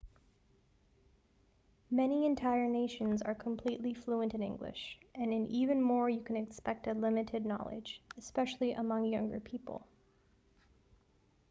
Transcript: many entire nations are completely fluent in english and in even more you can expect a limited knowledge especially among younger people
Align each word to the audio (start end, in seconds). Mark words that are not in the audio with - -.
many 1.91 2.25
entire 2.25 2.65
nations 2.67 3.21
are 3.21 3.35
completely 3.35 3.93
fluent 3.93 4.33
in 4.33 4.41
english 4.41 4.97
and 5.13 5.31
in 5.31 5.45
even 5.45 5.79
more 5.79 6.09
you 6.09 6.21
can 6.23 6.35
expect 6.35 6.87
a 6.87 6.93
limited 6.95 7.45
knowledge 7.45 8.01
especially 8.17 8.71
among 8.71 9.05
younger 9.05 9.39
people 9.39 9.85